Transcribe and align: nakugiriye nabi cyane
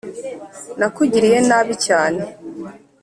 nakugiriye 0.79 1.37
nabi 1.49 1.73
cyane 1.85 2.21